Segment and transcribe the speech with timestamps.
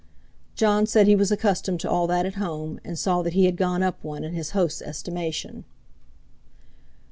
[0.55, 3.55] Jon said he was accustomed to all that at home, and saw that he had
[3.55, 5.63] gone up one in his host's estimation.